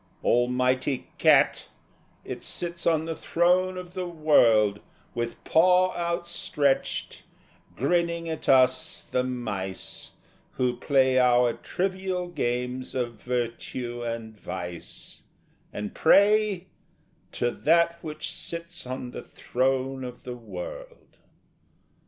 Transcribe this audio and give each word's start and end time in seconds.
Almighty 0.23 1.11
Cat, 1.19 1.67
it 2.25 2.41
sits 2.41 2.87
on 2.87 3.05
the 3.05 3.15
Throne 3.15 3.77
of 3.77 3.93
the 3.93 4.07
World, 4.07 4.79
With 5.13 5.43
paw 5.43 5.95
outstretched, 5.95 7.21
grinning 7.75 8.27
at 8.27 8.49
us, 8.49 9.03
the 9.03 9.23
mice, 9.23 10.13
Who 10.53 10.75
play 10.77 11.19
our 11.19 11.53
trivial 11.53 12.29
games 12.29 12.95
of 12.95 13.21
virtue 13.21 14.01
and 14.01 14.35
vice, 14.39 15.21
And 15.71 15.93
pray 15.93 16.65
to 17.33 17.51
That 17.51 18.03
which 18.03 18.31
sits 18.33 18.87
on 18.87 19.11
the 19.11 19.21
Throne 19.21 20.03
of 20.03 20.23
the 20.23 20.35
World! 20.35 21.17